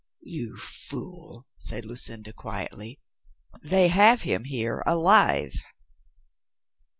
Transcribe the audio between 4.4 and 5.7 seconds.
here alive."